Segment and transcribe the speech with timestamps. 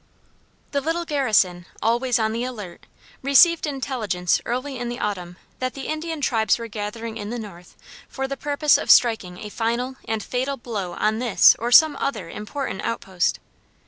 [0.71, 2.87] The little garrison, always on the alert,
[3.21, 7.75] received intelligence early in the autumn that the Indian tribes were gathering in the north
[8.09, 12.31] for the purpose of striking a final and fatal blow on this or some other
[12.31, 13.39] important out post.